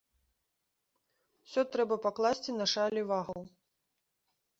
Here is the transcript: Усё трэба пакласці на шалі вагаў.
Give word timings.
Усё 1.43 1.61
трэба 1.75 1.95
пакласці 2.05 2.51
на 2.57 2.65
шалі 2.73 3.01
вагаў. 3.13 3.41